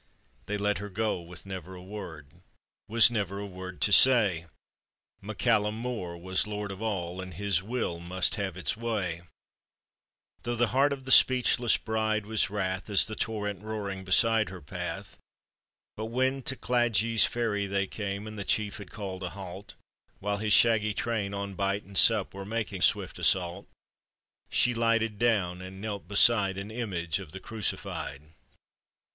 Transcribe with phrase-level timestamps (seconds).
[0.47, 2.41] They, let her go with ne'ver a word—
[2.89, 4.47] Was never a word to say;
[5.21, 9.21] MacCallum Mor was lord of all, And his will must have its way;
[10.41, 14.59] Though the heart of the speechless bride was wrath As the torrent roaring beside her
[14.59, 15.19] path.
[15.95, 19.75] But when to Cladich ferry they came, And the chief had called a halt,
[20.17, 23.67] While his shaggy train on bite and sup Were making swift assault,
[24.49, 28.23] She lighted down, and knelt beside An image of the crucified.